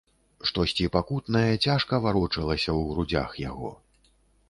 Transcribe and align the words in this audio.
Штосьці 0.51 0.87
пакутнае 0.95 1.53
цяжка 1.67 2.01
варочалася 2.09 2.67
ў 2.67 2.81
грудзях 2.91 3.41
яго. 3.49 3.69